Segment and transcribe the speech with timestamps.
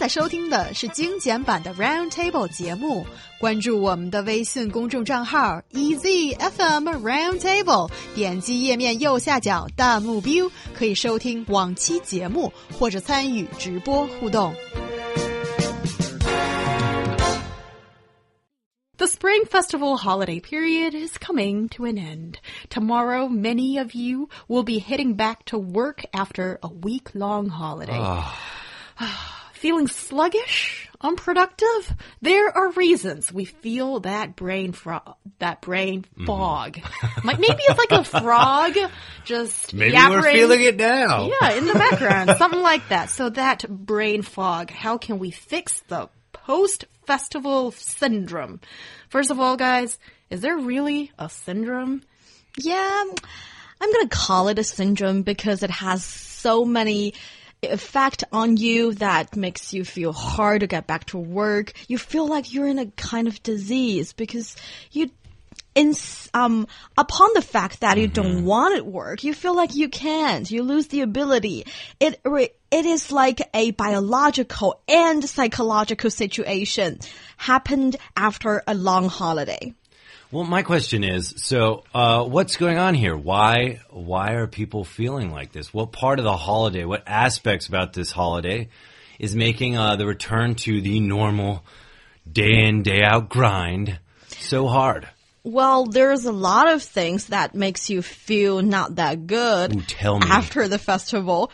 [0.00, 3.06] 在收听的是精简版的 Round Table 节目。
[3.40, 14.54] 关注我们的微信公众账号 EZFM Round Table，点击页面右下角弹幕 view，可以收听往期节目或者参与直播互动。
[18.98, 22.34] The Spring Festival holiday period is coming to an end.
[22.68, 28.00] Tomorrow, many of you will be heading back to work after a week long holiday.
[29.61, 31.95] Feeling sluggish, unproductive?
[32.19, 36.25] There are reasons we feel that brain fro- that brain mm-hmm.
[36.25, 36.79] fog.
[37.23, 38.75] Like, Maybe it's like a frog
[39.23, 40.31] just Maybe we're yappering.
[40.31, 41.29] feeling it now.
[41.39, 43.11] Yeah, in the background, something like that.
[43.11, 48.61] So that brain fog, how can we fix the post-festival syndrome?
[49.09, 49.99] First of all, guys,
[50.31, 52.01] is there really a syndrome?
[52.57, 53.03] Yeah,
[53.79, 57.13] I'm gonna call it a syndrome because it has so many
[57.63, 61.73] effect on you that makes you feel hard to get back to work.
[61.87, 64.55] You feel like you're in a kind of disease because
[64.91, 65.11] you
[65.75, 65.93] in
[66.33, 70.49] um upon the fact that you don't want to work, you feel like you can't.
[70.49, 71.65] You lose the ability.
[71.99, 76.99] It it is like a biological and psychological situation
[77.37, 79.75] happened after a long holiday.
[80.31, 83.17] Well, my question is, so uh, what's going on here?
[83.17, 85.73] Why why are people feeling like this?
[85.73, 88.69] What part of the holiday, what aspects about this holiday
[89.19, 91.65] is making uh, the return to the normal
[92.31, 95.05] day in day out grind so hard?
[95.43, 100.19] Well, there's a lot of things that makes you feel not that good Ooh, tell
[100.19, 100.27] me.
[100.29, 101.51] after the festival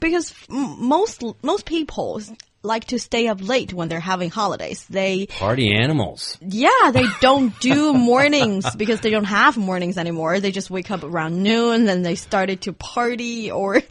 [0.00, 2.20] because most most people
[2.64, 4.86] like to stay up late when they're having holidays.
[4.88, 6.38] They Party animals.
[6.40, 10.38] yeah, they don't do mornings because they don't have mornings anymore.
[10.38, 13.82] They just wake up around noon, then they started to party or,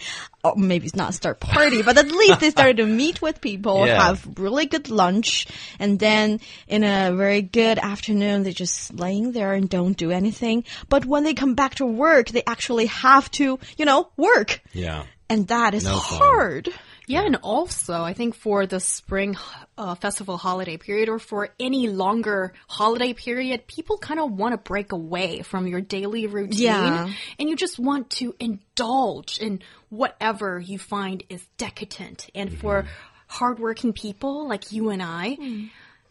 [0.44, 3.86] or maybe it's not start party, but at least they started to meet with people,
[3.92, 4.02] Yeah.
[4.08, 9.52] have really good lunch, and then in a very good afternoon, they're just laying there
[9.53, 10.64] and don't do anything.
[10.88, 14.61] But when they come back to work, they actually have to, you know, work.
[14.71, 15.03] Yeah.
[15.30, 16.20] And that is No fun.
[17.14, 17.23] Hard.
[17.23, 19.38] Yeah, and also I think for the spring
[19.77, 24.58] uh, festival holiday period or for any longer holiday period, people kind of want to
[24.58, 27.11] break away from your daily routine Yeah.
[27.39, 32.30] and you just want to indulge in whatever you find is decadent.
[32.33, 32.86] And for
[33.27, 35.38] hardworking people like you and I,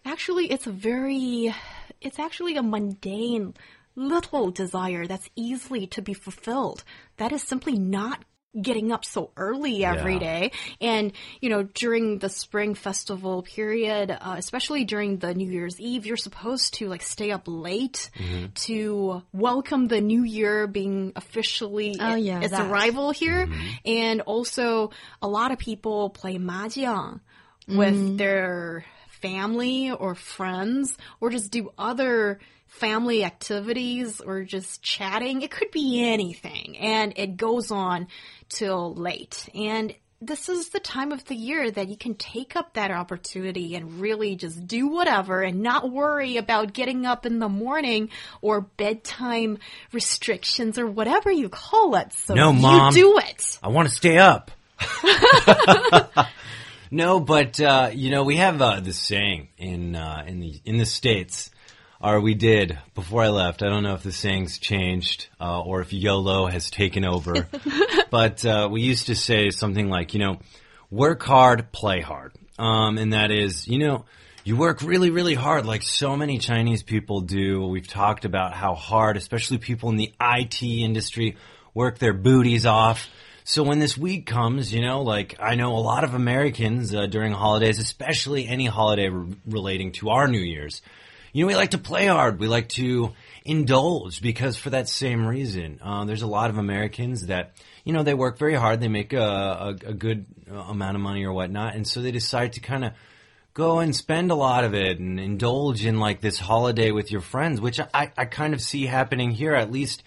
[0.04, 1.54] actually it's a very
[2.00, 3.54] it's actually a mundane
[3.96, 6.82] little desire that's easily to be fulfilled.
[7.18, 8.24] That is simply not
[8.60, 10.18] getting up so early every Yeah.
[10.18, 10.52] day.
[10.80, 16.06] And, you know, during the spring festival period, uh, especially during the New Year's Eve,
[16.06, 18.46] you're supposed to like stay up late mm-hmm.
[18.66, 22.70] to welcome the new year being officially Oh, yeah, its that.
[22.70, 23.46] arrival here.
[23.46, 23.68] Mm-hmm.
[23.86, 24.90] And also
[25.22, 27.20] a lot of people play mahjong
[27.68, 28.16] with mm-hmm.
[28.16, 28.84] their
[29.20, 35.42] family or friends or just do other family activities or just chatting.
[35.42, 36.78] It could be anything.
[36.78, 38.08] And it goes on
[38.48, 39.48] till late.
[39.54, 43.74] And this is the time of the year that you can take up that opportunity
[43.74, 48.10] and really just do whatever and not worry about getting up in the morning
[48.42, 49.58] or bedtime
[49.92, 52.12] restrictions or whatever you call it.
[52.12, 52.92] So No, you Mom.
[52.92, 53.58] do it.
[53.62, 54.50] I want to stay up.
[56.90, 60.78] no, but uh, you know we have uh, this saying in uh, in the in
[60.78, 61.50] the states,
[62.00, 63.62] or we did before I left.
[63.62, 67.46] I don't know if the saying's changed uh, or if YOLO has taken over,
[68.10, 70.38] but uh, we used to say something like, you know,
[70.90, 74.04] work hard, play hard, um, and that is, you know.
[74.42, 77.66] You work really, really hard, like so many Chinese people do.
[77.66, 81.36] We've talked about how hard, especially people in the IT industry,
[81.74, 83.06] work their booties off.
[83.44, 87.06] So when this week comes, you know, like I know a lot of Americans uh,
[87.06, 90.80] during holidays, especially any holiday re- relating to our New Year's,
[91.32, 92.40] you know, we like to play hard.
[92.40, 93.12] We like to
[93.44, 97.52] indulge because for that same reason, uh, there's a lot of Americans that,
[97.84, 98.80] you know, they work very hard.
[98.80, 101.74] They make a, a, a good amount of money or whatnot.
[101.74, 102.92] And so they decide to kind of
[103.54, 107.20] go and spend a lot of it and indulge in like this holiday with your
[107.20, 110.02] friends, which I, I kind of see happening here, at least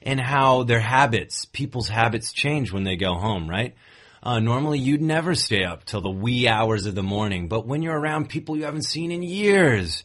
[0.00, 3.74] in how their habits, people's habits change when they go home, right?
[4.22, 7.82] Uh, normally you'd never stay up till the wee hours of the morning, but when
[7.82, 10.04] you're around people you haven't seen in years,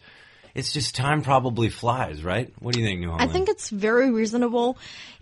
[0.54, 2.52] it's just time probably flies, right?
[2.60, 4.78] What do you think, Niu I think it's very reasonable.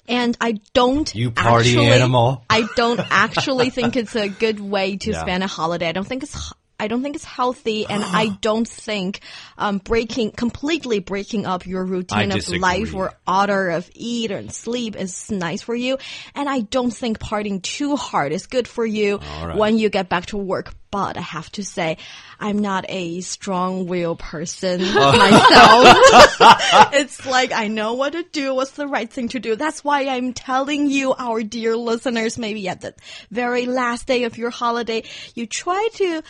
[0.07, 2.43] And I don't You party actually, animal.
[2.49, 5.21] I don't actually think it's a good way to Yeah.
[5.21, 5.87] spend a holiday.
[5.87, 9.19] I don't think it's I don't think it's healthy and I don't think
[9.57, 14.95] um, breaking completely breaking up your routine of life or order of eat and sleep
[14.95, 15.97] is nice for you.
[16.33, 19.55] And I don't think partying too hard is good for you right.
[19.57, 20.73] when you get back to work.
[20.91, 21.97] But I have to say,
[22.39, 25.17] I'm not a strong will person Oh.
[25.17, 26.93] myself.
[26.93, 29.55] it's like I know what to do, what's the right thing to do.
[29.55, 32.95] That's why I'm telling you, our dear listeners, maybe at the
[33.29, 35.03] very last day of your holiday,
[35.35, 36.23] you try to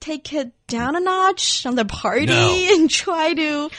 [0.00, 2.68] take it down a notch on the party No.
[2.72, 3.70] and try to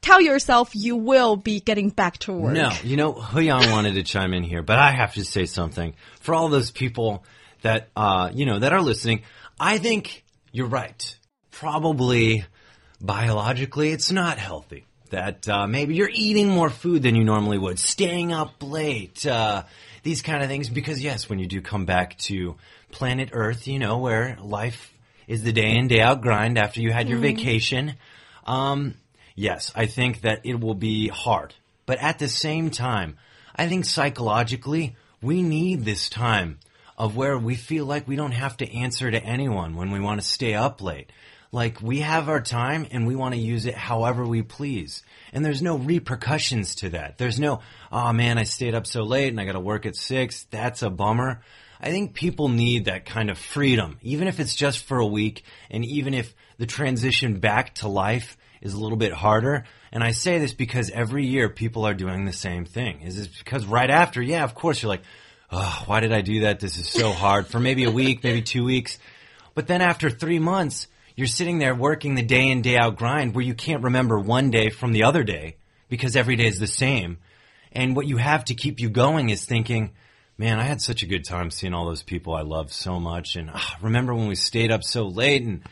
[0.00, 2.52] tell yourself you will be getting back to work.
[2.54, 5.94] No, you know, Huyang wanted to chime in here, but I have to say something.
[6.20, 7.24] For all those people
[7.62, 9.22] that, uh, you know, that are listening,
[9.62, 11.16] I think you're right.
[11.52, 12.44] Probably
[13.00, 14.86] biologically, it's not healthy.
[15.10, 19.62] That uh, maybe you're eating more food than you normally would, staying up late, uh,
[20.02, 20.68] these kind of things.
[20.68, 22.56] Because yes, when you do come back to
[22.90, 24.92] planet Earth, you know, where life
[25.28, 27.94] is the day in day out grind after you had your vacation.
[28.44, 28.94] Um,
[29.36, 31.54] yes, I think that it will be hard.
[31.86, 33.16] But at the same time,
[33.54, 36.58] I think psychologically, we need this time
[36.96, 40.20] of where we feel like we don't have to answer to anyone when we want
[40.20, 41.10] to stay up late.
[41.50, 45.02] Like we have our time and we want to use it however we please.
[45.34, 47.18] And there's no repercussions to that.
[47.18, 47.60] There's no,
[47.90, 50.44] oh man, I stayed up so late and I got to work at six.
[50.44, 51.42] That's a bummer.
[51.78, 55.44] I think people need that kind of freedom, even if it's just for a week
[55.70, 59.64] and even if the transition back to life is a little bit harder.
[59.90, 63.02] And I say this because every year people are doing the same thing.
[63.02, 65.02] Is this because right after, yeah, of course you're like,
[65.52, 66.60] oh, why did I do that?
[66.60, 68.98] This is so hard for maybe a week, maybe two weeks.
[69.54, 73.34] But then after three months, you're sitting there working the day in, day out grind
[73.34, 75.56] where you can't remember one day from the other day
[75.88, 77.18] because every day is the same.
[77.72, 79.92] And what you have to keep you going is thinking,
[80.38, 83.36] man, I had such a good time seeing all those people I love so much.
[83.36, 85.62] And ah, remember when we stayed up so late and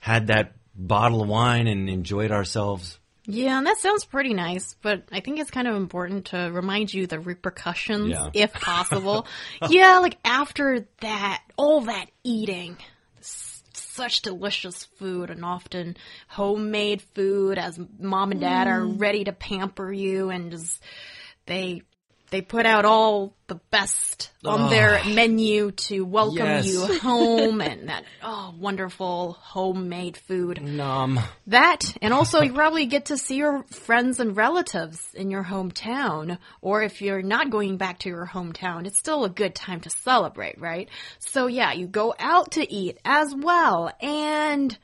[0.00, 2.98] had that bottle of wine and enjoyed ourselves?
[3.30, 6.94] Yeah, and that sounds pretty nice, but I think it's kind of important to remind
[6.94, 8.30] you the repercussions, Yeah.
[8.32, 9.26] if possible.
[9.68, 12.78] yeah, like after that, all that eating,
[13.20, 18.98] such delicious food and often homemade food as mom and dad are mm.
[18.98, 20.82] ready to pamper you and just,
[21.44, 21.82] they,
[22.30, 24.68] they put out all the best on oh.
[24.68, 26.66] their menu to welcome Yes.
[26.66, 30.60] you home and that, oh, wonderful homemade food.
[30.62, 31.18] Numb.
[31.46, 36.38] That, and also you probably get to see your friends and relatives in your hometown,
[36.60, 39.90] or if you're not going back to your hometown, it's still a good time to
[39.90, 40.88] celebrate, right?
[41.18, 44.76] So yeah, you go out to eat as well, and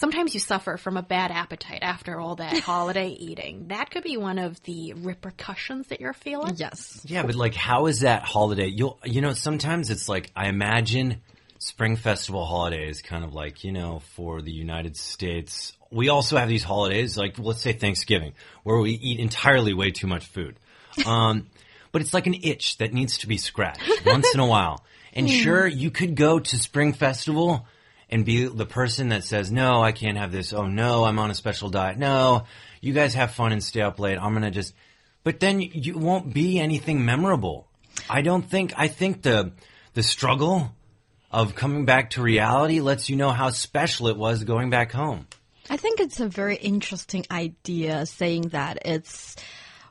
[0.00, 3.68] sometimes you suffer from a bad appetite after all that holiday eating.
[3.68, 6.54] That could be one of the repercussions that you're feeling.
[6.56, 7.04] Yes.
[7.04, 8.66] Yeah, but like, how is that holiday?
[8.66, 11.20] You'll, you know, sometimes it's like I imagine
[11.58, 15.76] Spring Festival holiday is kind of like you know for the United States.
[15.90, 18.32] We also have these holidays, like let's say Thanksgiving,
[18.62, 20.56] where we eat entirely way too much food.
[21.06, 21.46] Um,
[21.92, 24.84] but it's like an itch that needs to be scratched once in a while.
[25.12, 27.66] And sure, you could go to Spring Festival
[28.10, 30.52] and be the person that says, no, I can't have this.
[30.52, 31.96] Oh no, I'm on a special diet.
[31.96, 32.44] No,
[32.80, 34.18] you guys have fun and stay up late.
[34.18, 34.74] I'm going to just,
[35.22, 37.68] but then you, won't be anything memorable.
[38.08, 39.52] I don't think, I think the,
[39.94, 40.74] the struggle
[41.30, 45.28] of coming back to reality lets you know how special it was going back home.
[45.68, 49.36] I think it's a very interesting idea saying that it's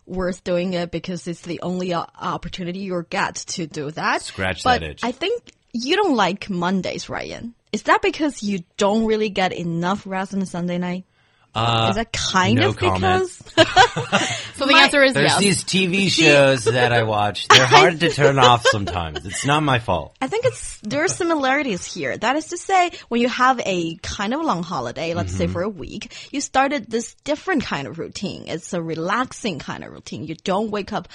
[0.06, 4.22] worth doing it because it's the only uh, opportunity you get to do that.
[4.24, 5.04] Scratch but that itch.
[5.04, 5.42] I think
[5.72, 7.56] you don't like Mondays, Ryan.
[7.72, 11.06] Is that because you don't really get enough rest on a Sunday night?
[11.54, 13.28] Uh, Is that kind no of comment.
[13.44, 13.44] because?
[14.60, 15.40] So the answer is There's yes.
[15.40, 17.48] these TV shows that I watch.
[17.48, 19.26] They're hard to turn off sometimes.
[19.26, 20.16] It's not my fault.
[20.22, 22.18] I think it's there are similarities here.
[22.18, 25.62] That is to say, when you have a kind of long holiday, let's say for
[25.62, 28.44] a week, you started this different kind of routine.
[28.48, 30.26] It's a relaxing kind of routine.
[30.26, 31.08] You don't wake up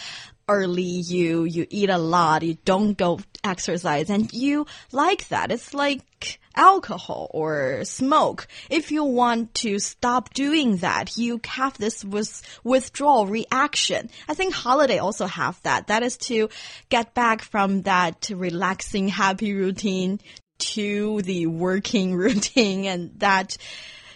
[0.49, 5.51] early, you you eat a lot, you don't go exercise, and you like that.
[5.51, 8.47] It's like alcohol or smoke.
[8.71, 14.11] If you want to stop doing that, you have this with withdrawal reaction.
[14.29, 15.89] I think holiday also have that.
[15.89, 16.49] That is to
[16.89, 20.21] get back from that relaxing, happy routine
[20.59, 23.57] to the working routine and that,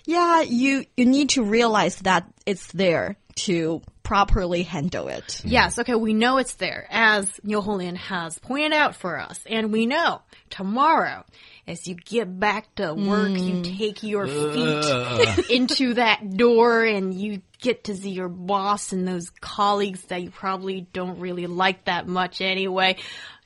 [0.05, 5.43] yeah, you, you need to realize that it's there to properly handle it.
[5.45, 9.39] Yes, okay, we know it's there, as Niu Honglin has pointed out for us.
[9.45, 11.27] And we know tomorrow,
[11.67, 13.63] as you get back to work, you hmm.
[13.65, 15.19] take your uh.
[15.19, 20.23] feet into that door and you get to see your boss and those colleagues that
[20.23, 22.97] you probably don't really like that much anyway.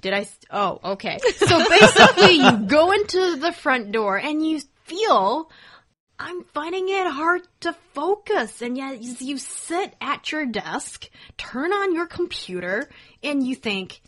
[0.01, 0.21] Did I?
[0.21, 1.19] s- Oh, okay.
[1.39, 5.51] So basically, you go into the front door and you feel
[6.23, 8.63] I'm finding it hard to focus.
[8.63, 12.89] And yet you sit at your desk, turn on your computer,
[13.25, 14.01] and you think,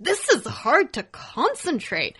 [0.00, 2.16] this is hard to concentrate.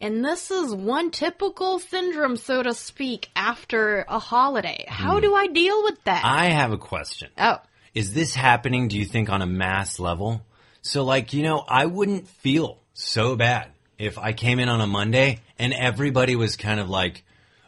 [0.00, 4.84] And this is one typical syndrome, so to speak, after a holiday.
[4.86, 5.22] How hmm.
[5.22, 6.24] do I deal with that?
[6.24, 7.30] I have a question.
[7.38, 7.58] oh.
[7.92, 10.42] Is this happening, do you think, on a mass level?
[10.82, 13.68] So, like, you know, I wouldn't feel so bad
[13.98, 17.22] if I came in on a Monday and everybody was kind of like,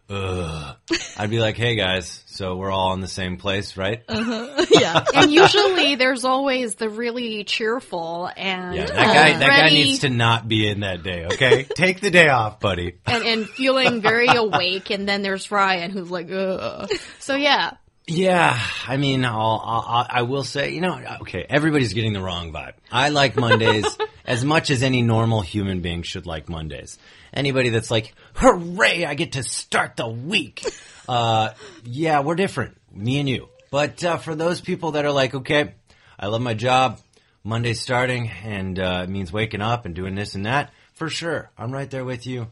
[0.08, 0.76] ugh.
[1.16, 4.02] I'd be like, hey guys, so we're all in the same place, right?
[4.08, 5.04] yeah.
[5.14, 10.00] and usually there's always the really cheerful and yeah, that guy, uh, that guy needs
[10.00, 11.62] to not be in that day, okay?
[11.74, 12.98] Take the day off, buddy.
[13.06, 14.90] and, and feeling very awake.
[14.90, 16.90] And then there's Ryan who's like, Ugh.
[17.18, 17.72] so yeah.
[18.08, 22.52] Yeah, I mean, I'll, I'll, I will say, you know, okay, everybody's getting the wrong
[22.52, 22.74] vibe.
[22.92, 23.84] I like Mondays
[24.26, 26.98] as much as any normal human being should like Mondays.
[27.32, 30.64] Anybody that's like, hooray, I get to start the week.
[31.08, 31.54] Uh,
[31.84, 33.48] yeah, we're different, me and you.
[33.70, 35.74] But uh, for those people that are like, okay,
[36.18, 36.98] I love my job,
[37.44, 41.48] Monday's starting, and uh, it means waking up and doing this and that, for sure,
[41.56, 42.48] I'm right there with you.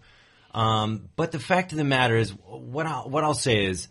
[0.52, 3.88] Um, but the fact of the matter is, what I'll, what I'll say is,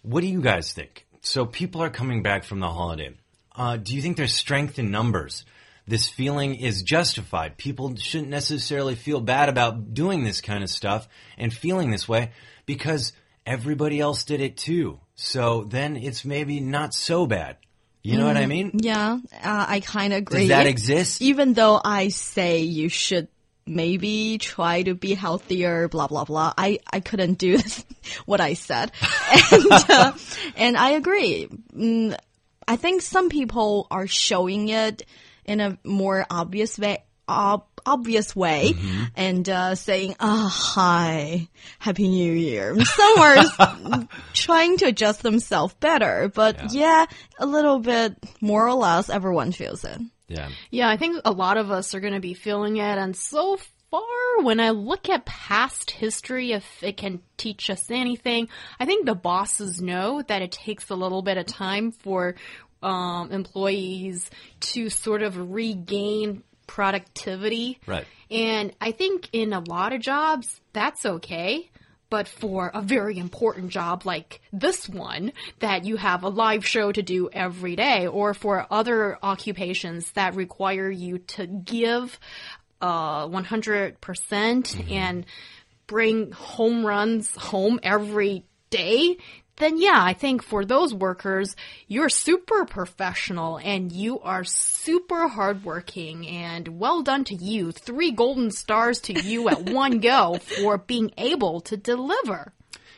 [0.00, 1.04] what do you guys think?
[1.20, 3.12] So people are coming back from the holiday.
[3.54, 5.44] Uh, do you think there's strength in numbers?
[5.86, 7.56] This feeling is justified.
[7.56, 12.30] People shouldn't necessarily feel bad about doing this kind of stuff and feeling this way
[12.66, 13.12] because
[13.44, 15.00] everybody else did it too.
[15.16, 17.56] So then it's maybe not so bad.
[18.02, 18.72] You know what I mean?
[18.74, 20.40] Yeah, uh, I kind of agree.
[20.40, 21.22] Does that exist?
[21.22, 23.28] Even though I say you should
[23.64, 26.52] maybe try to be healthier, blah blah blah.
[26.58, 27.58] I I couldn't do
[28.26, 28.90] what I said,
[29.52, 30.12] and uh,
[30.56, 31.48] and I agree.
[31.72, 32.16] Mm,
[32.66, 35.04] I think some people are showing it
[35.44, 37.04] in a more obvious way.
[37.28, 39.02] Ob- obvious way Mm-hmm.
[39.16, 46.30] and uh, saying ah hi happy new year some are trying to adjust themselves better
[46.34, 47.06] but yeah.
[47.38, 50.50] a little bit more or less everyone feels it Yeah.
[50.70, 52.98] Yeah, I think a lot of us are going to be feeling it.
[52.98, 53.58] And so
[53.90, 58.48] far, when I look at past history, if it can teach us anything,
[58.80, 62.34] I think the bosses know that it takes a little bit of time for
[62.82, 67.78] um, employees to sort of regain productivity.
[67.86, 68.06] Right.
[68.30, 71.70] And I think in a lot of jobs, that's okay.
[72.08, 76.92] But for a very important job like this one, that you have a live show
[76.92, 82.18] to do every day, or for other occupations that require you to give
[82.82, 85.24] uh, 100% and
[85.86, 89.16] bring home runs home every day,
[89.56, 91.54] then yeah, I think for those workers,
[91.86, 97.72] you're super professional and you are super hardworking and well done to you.
[97.72, 102.52] Three golden stars to you at one go for being able to deliver.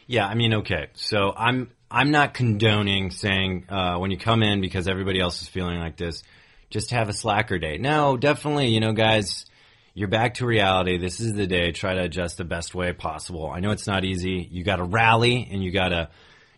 [0.06, 0.88] Yeah, I mean, okay.
[0.94, 5.49] So I'm I'm not condoning saying uh, when you come in because everybody else is
[5.49, 6.23] feeling like this,
[6.70, 7.78] just have a slacker day.
[7.78, 9.46] No, definitely, you know, guys,
[9.94, 10.99] you're back to reality.
[10.99, 11.73] This is the day.
[11.73, 13.49] Try to adjust the best way possible.
[13.49, 14.49] I know it's not easy.
[14.50, 16.11] You got to rally and you got to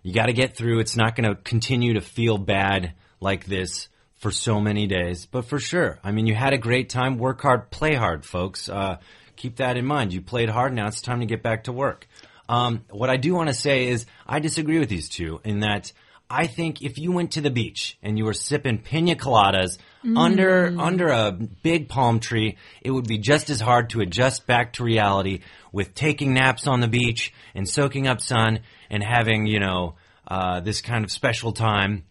[0.06, 0.78] you got to get through.
[0.78, 5.46] It's not going to continue to feel bad like this for so many days, but
[5.46, 5.98] for sure.
[6.04, 7.18] I mean, you had a great time.
[7.18, 8.68] Work hard, play hard, folks.
[8.68, 8.98] Uh,
[9.34, 10.12] keep that in mind.
[10.12, 10.72] You played hard.
[10.72, 12.06] Now it's time to get back to work.
[12.48, 15.90] Um, what I do want to say is I disagree with these two in that
[16.28, 19.78] I think if you went to the beach and you were sipping pina coladas
[20.16, 24.75] under under a big palm tree, it would be just as hard to adjust back
[24.75, 25.40] to reality
[25.71, 29.95] with taking naps on the beach and soaking up sun and having you know
[30.26, 32.04] uh, this kind of special time.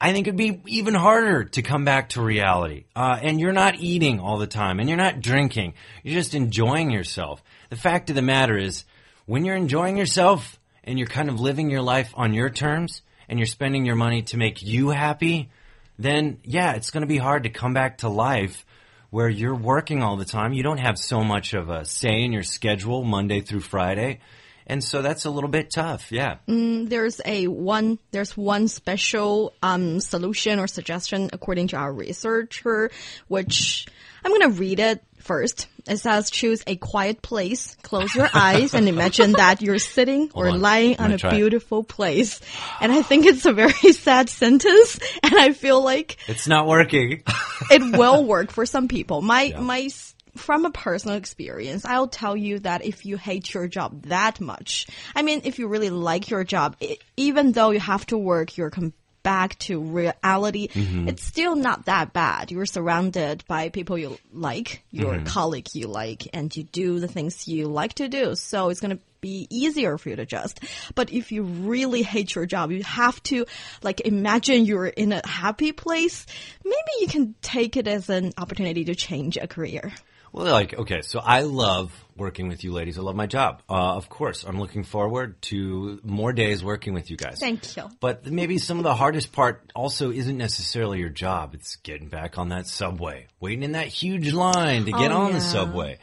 [0.00, 2.86] I think it'd be even harder to come back to reality.
[2.96, 5.74] Uh, and you're not eating all the time, and you're not drinking.
[6.02, 7.42] You're just enjoying yourself.
[7.68, 8.84] The fact of the matter is,
[9.26, 13.38] when you're enjoying yourself and you're kind of living your life on your terms, and
[13.38, 15.50] you're spending your money to make you happy,
[15.98, 18.66] then yeah, it's going to be hard to come back to life
[19.10, 20.52] where you're working all the time.
[20.52, 24.18] You don't have so much of a say in your schedule Monday through Friday.
[24.66, 26.10] And so that's a little bit tough.
[26.12, 26.38] Yeah.
[26.46, 32.90] there's a one there's one special um, solution or suggestion according to our researcher
[33.28, 33.86] which
[34.24, 38.74] i'm going to read it first it says choose a quiet place close your eyes
[38.74, 40.60] and imagine that you're sitting or on.
[40.60, 41.30] lying I'm on a it.
[41.38, 42.40] beautiful place
[42.80, 47.22] and i think it's a very sad sentence and i feel like It's not working.
[47.76, 49.22] it will work for some people.
[49.22, 49.88] My my
[50.36, 54.86] from a personal experience, I'll tell you that if you hate your job that much,
[55.14, 58.56] I mean, if you really like your job, i even though you have to work,
[58.56, 60.68] you're come back to reality.
[60.68, 61.08] Mm-hmm.
[61.08, 62.50] It's still not that bad.
[62.50, 65.24] You're surrounded by people you like, your mm-hmm.
[65.24, 68.34] colleague you like, and you do the things you like to do.
[68.34, 70.60] So it's gonna be easier for you to adjust.
[70.94, 73.46] But if you really hate your job, you have to
[73.82, 76.26] like imagine you're in a happy place.
[76.64, 79.92] Maybe you can take it as an opportunity to change a career.
[80.32, 82.98] Well, like, okay, so I love working with you ladies.
[82.98, 83.62] I love my job.
[83.68, 87.38] Uh, of course, I'm looking forward to more days working with you guys.
[87.40, 87.90] Thank you.
[87.98, 91.54] But maybe some of the hardest part also isn't necessarily your job.
[91.54, 95.32] It's getting back on that subway, waiting in that huge line to get Oh, on
[95.32, 95.98] the subway,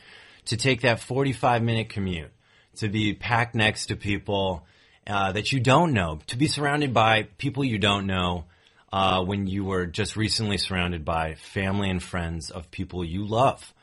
[0.46, 2.32] to take that 45 minute commute,
[2.78, 4.66] to be packed next to people
[5.06, 8.46] uh, that you don't know, to be surrounded by people you don't know.
[8.90, 13.74] Uh, when you were just recently surrounded by family and friends of people you love.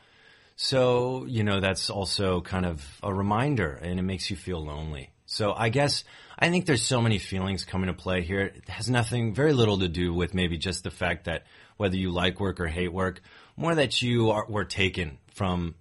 [0.55, 5.11] So, you know, that's also kind of a reminder and it makes you feel lonely.
[5.25, 6.03] So I guess
[6.37, 8.41] I think there's so many feelings coming into play here.
[8.41, 11.43] It has nothing, very little to do with maybe just the fact that
[11.77, 13.21] whether you like work or hate work,
[13.57, 15.75] more that you are, were taken from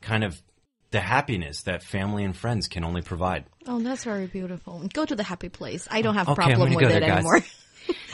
[0.00, 0.40] kind of
[0.90, 3.44] the happiness that family and friends can only provide.
[3.66, 4.88] Oh, that's very beautiful.
[4.92, 5.88] Go to the happy place.
[5.90, 7.16] I don't have Okay, problem with it guys.
[7.16, 7.40] anymore.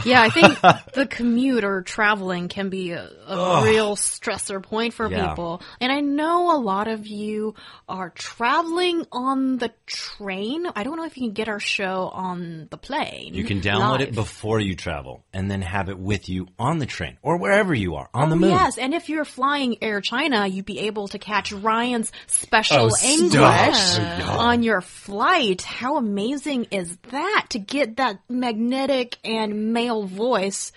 [0.05, 0.59] Yeah, I think
[0.95, 5.29] the commute or traveling can be a, a real stressor point for Yeah.
[5.29, 5.63] people.
[5.81, 7.55] And I know a lot of you
[7.89, 10.67] are traveling on the train.
[10.75, 13.35] I don't know if you can get our show on the plane.
[13.35, 16.87] You can download it before you travel and then have it with you on the
[16.87, 18.51] train or wherever you are on oh, the moon.
[18.51, 23.07] Yes, and if you're flying Air China, you'd be able to catch Ryan's special Oh.
[23.07, 25.63] English on your flight.
[25.63, 30.73] How amazing is that to get that magnetic and male voice?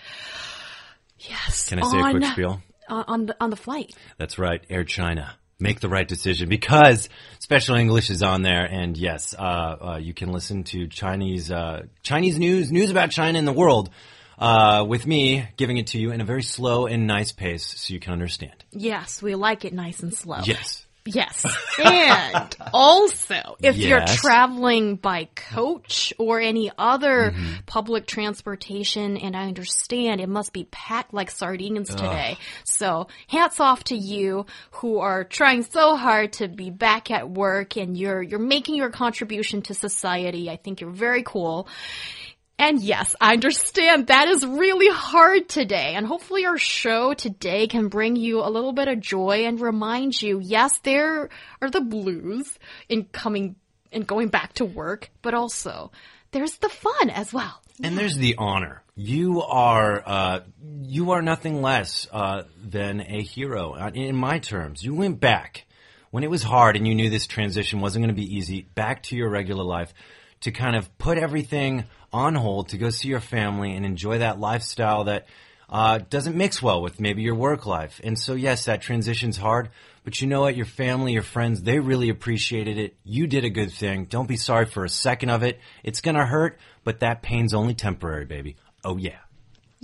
[1.18, 1.68] Yes.
[1.68, 2.62] Can I say a quick spiel?
[2.88, 3.94] On, on the on the flight.
[4.18, 5.34] That's right, Air China.
[5.58, 10.12] Make the right decision because special English is on there, and yes, uh, uh, you
[10.12, 13.88] can listen to Chinese uh, Chinese news, news about China and the world,
[14.38, 17.94] uh, with me giving it to you in a very slow and nice pace, so
[17.94, 18.64] you can understand.
[18.72, 20.40] Yes, we like it nice and slow.
[20.44, 21.44] Yes, Yes.
[21.78, 27.52] And also, if you're traveling by coach or any other Mm-hmm.
[27.66, 32.38] public transportation, and I understand it must be packed like sardines today.
[32.64, 37.76] So, hats off to you who are trying so hard to be back at work
[37.76, 40.48] and you're you're making your contribution to society.
[40.50, 41.68] I think you're very cool.
[42.58, 45.94] And yes, I understand that is really hard today.
[45.94, 50.20] And hopefully our show today can bring you a little bit of joy and remind
[50.20, 53.56] you, yes, there are the blues in coming
[53.90, 55.90] and going back to work, but also
[56.30, 57.60] there's the fun as well.
[57.82, 58.82] and there's the honor.
[58.96, 60.40] You are uh,
[60.82, 64.84] you are nothing less uh, than a hero uh, in my terms.
[64.84, 65.66] You went back
[66.12, 68.62] when it was hard, and you knew this transition wasn't going to be easy.
[68.62, 69.92] Back to your regular life
[70.42, 74.38] to kind of put everything on hold to go see your family and enjoy that
[74.38, 75.26] lifestyle that
[75.68, 78.00] uh, doesn't mix well with maybe your work life.
[78.04, 79.70] And so, yes, that transition's hard,
[80.04, 80.56] but you know what?
[80.56, 82.96] Your family, your friends, they really appreciated it.
[83.02, 84.04] You did a good thing.
[84.04, 85.58] Don't be sorry for a second of it.
[85.82, 88.56] It's gonna hurt, but that pain's only temporary, baby.
[88.84, 89.18] Oh yeah.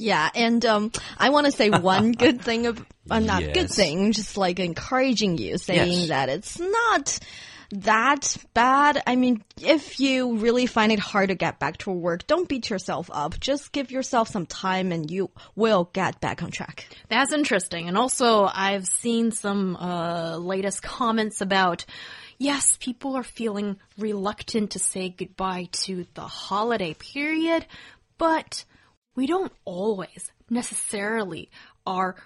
[0.00, 4.12] Yeah, and um, I want to say one good thing, of, uh, not good thing,
[4.12, 6.08] just like encouraging you, saying Yes.
[6.08, 7.18] that it's not
[7.72, 9.02] that bad.
[9.06, 12.68] I mean, if you really find it hard to get back to work, don't beat
[12.70, 13.38] yourself up.
[13.38, 16.86] Just give yourself some time and you will get back on track.
[17.08, 17.86] That's interesting.
[17.86, 21.84] And also, I've seen some uh, latest comments about
[22.38, 27.66] yes, people are feeling reluctant to say goodbye to the holiday period,
[28.18, 28.64] but
[29.20, 31.50] we don't always necessarily
[31.86, 32.16] are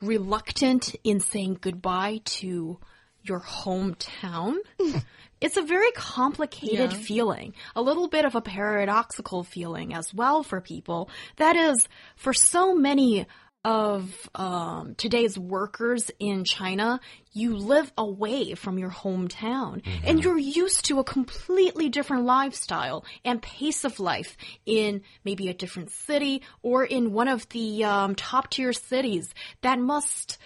[0.00, 2.78] reluctant in saying goodbye to
[3.22, 4.54] your hometown.
[5.40, 6.98] It's a very complicated Yeah.
[6.98, 11.08] feeling, a little bit of a paradoxical feeling as well for people.
[11.36, 13.24] That is, for so many
[13.64, 17.00] of um, today's workers in China,
[17.32, 19.82] you live away from your hometown.
[20.04, 25.54] And you're used to a completely different lifestyle and pace of life in maybe a
[25.54, 30.38] different city or in one of the um, top tier cities that must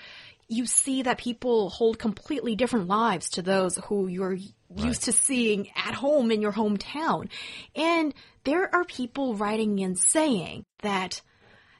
[0.48, 4.36] you see that people hold completely different lives to those who you're
[4.76, 7.28] used to seeing at home in your hometown.
[7.74, 8.12] And
[8.44, 11.22] there are people writing and saying that,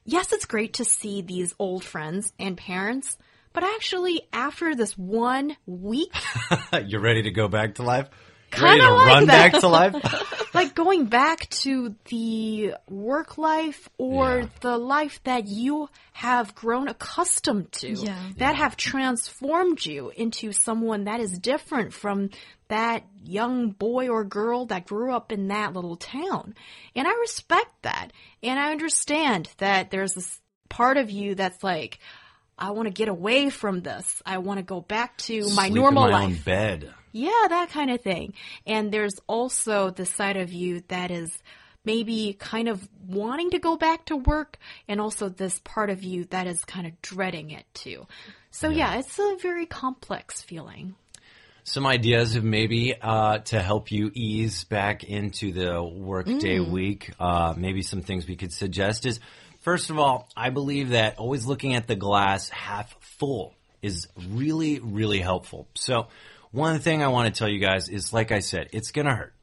[0.05, 3.17] yes, it's great to see these old friends and parents,
[3.53, 6.13] but actually, after this one week,
[6.87, 8.09] You're ready to go back to life?
[8.57, 9.53] You're ready Kinda to like run that.
[9.53, 9.95] back to life?
[10.55, 14.47] like going back to the work life or Yeah.
[14.61, 18.19] the life that you have grown accustomed to Yeah.
[18.37, 22.31] that have transformed you into someone that is different from
[22.69, 26.55] that young boy or girl that grew up in that little town.
[26.95, 28.13] And I respect that.
[28.43, 31.99] And I understand that there's this part of you that's like,
[32.59, 34.23] I want to get away from this.
[34.25, 36.29] I want to go back to my Sleep normal in my life.
[36.29, 36.95] own bed.
[37.13, 38.35] Yeah, that kind of thing.
[38.67, 41.31] And there's also the side of you that is
[41.85, 46.25] maybe kind of wanting to go back to work and also this part of you
[46.27, 48.07] that is kind of dreading it too.
[48.51, 50.95] So yeah, it's a very complex feeling.
[51.65, 57.13] Some ideas of maybe uh, to help you ease back into the workday week.
[57.21, 59.21] Uh, maybe some things we could suggest is
[59.61, 64.81] first of all, I believe that always looking at the glass half full is really,
[64.81, 65.69] really helpful.
[65.75, 66.09] So,
[66.53, 69.15] one thing I want to tell you guys is like I said, it's going to
[69.15, 69.35] hurt.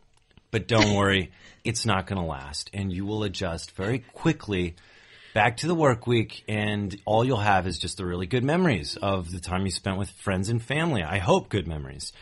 [0.52, 1.32] But don't worry,
[1.64, 2.70] it's not going to last.
[2.74, 4.76] And you will adjust very quickly
[5.34, 6.44] back to the work week.
[6.48, 9.98] And all you'll have is just the really good memories of the time you spent
[9.98, 11.04] with friends and family.
[11.04, 12.14] I hope good memories.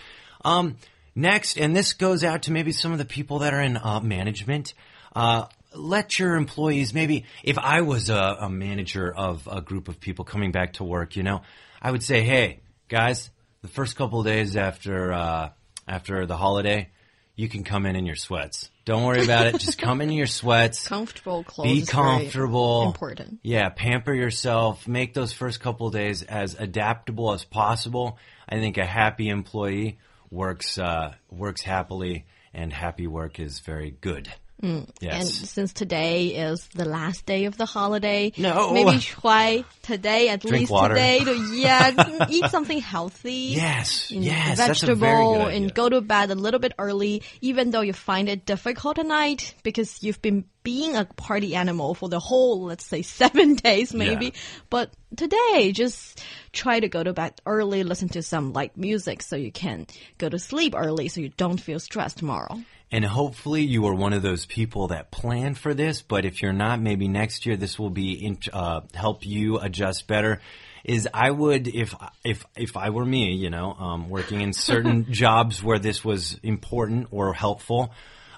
[0.43, 0.77] Um,
[1.15, 3.99] next, and this goes out to maybe some of the people that are in uh,
[3.99, 4.73] management.
[5.15, 9.99] Uh, let your employees maybe, if I was a, a manager of a group of
[9.99, 11.41] people coming back to work, you know,
[11.81, 13.29] I would say, hey, guys,
[13.61, 15.49] the first couple of days after uh,
[15.87, 16.89] after the holiday,
[17.35, 18.69] you can come in in your sweats.
[18.85, 19.59] Don't worry about it.
[19.59, 20.87] Just come in your sweats.
[20.89, 21.67] Comfortable clothes.
[21.67, 22.83] Be comfortable.
[22.87, 23.39] Important.
[23.43, 24.87] Yeah, pamper yourself.
[24.87, 28.17] Make those first couple of days as adaptable as possible.
[28.47, 29.99] I think a happy employee
[30.31, 34.31] works uh, works happily, and happy work is very good.
[34.63, 34.77] Mm.
[34.85, 35.49] And Yes.
[35.51, 38.71] since today is the last day of the holiday, No.
[38.73, 40.95] maybe try today, at Drink least water.
[40.95, 43.53] today, to yeah, eat something healthy.
[43.55, 44.09] yes.
[44.09, 44.57] Yes.
[44.57, 45.57] Vegetable very good idea.
[45.57, 49.05] and go to bed a little bit early, even though you find it difficult at
[49.05, 53.93] night because you've been being a party animal for the whole, let's say, seven days
[53.93, 54.25] maybe.
[54.25, 54.31] Yeah.
[54.71, 56.19] But today, just
[56.51, 59.85] try to go to bed early, listen to some light music so you can
[60.17, 62.59] go to sleep early so you don't feel stressed tomorrow.
[62.91, 66.53] And hopefully you are one of those people that plan for this, but if you're
[66.53, 70.41] not, maybe next year this will be in, uh, help you adjust better.
[70.85, 75.07] Is I would if if if I were me, you know, um, working in certain
[75.11, 77.91] jobs where this was important or helpful,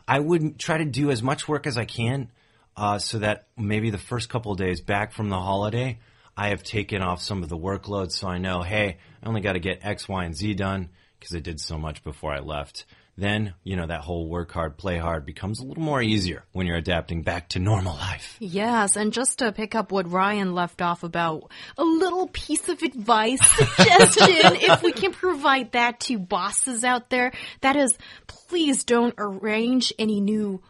[0.08, 2.32] I would try to do as much work as I can,
[2.76, 6.00] uh, so that maybe the first couple of days back from the holiday,
[6.36, 9.54] I have taken off some of the workload, so I know, hey, I only got
[9.54, 12.86] to get X, Y, and Z done because I did so much before I left
[13.20, 16.66] then you know that whole work hard, play hard becomes a little more easier when
[16.68, 18.36] you're adapting back to normal life.
[18.40, 22.82] Yes, and just to pick up what Ryan left off about, a little piece of
[22.82, 29.16] advice, suggestion, if we can provide that to bosses out there, that is, please don't
[29.18, 30.62] arrange any new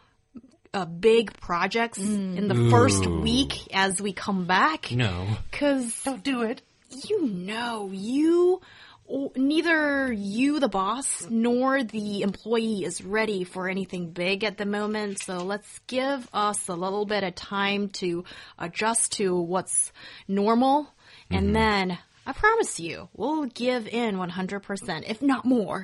[0.72, 4.92] uh, big projects in the first week as we come back.
[4.92, 6.62] No, Because don't do it.
[7.08, 8.60] you know, you, o-
[9.36, 15.20] neither you, the boss, nor the employee is ready for anything big at the moment.
[15.20, 18.24] So let's give us a little bit of time to
[18.58, 19.92] adjust to what's
[20.28, 20.92] normal.
[21.30, 21.54] And mm-hmm.
[21.54, 25.78] then I promise you, we'll give in 100%, if not more,